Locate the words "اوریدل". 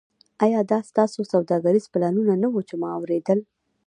2.97-3.39